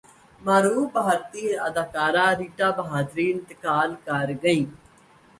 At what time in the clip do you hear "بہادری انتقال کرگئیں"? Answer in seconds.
2.77-4.65